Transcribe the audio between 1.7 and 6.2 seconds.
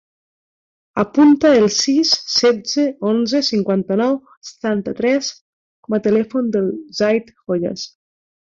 sis, setze, onze, cinquanta-nou, setanta-tres com a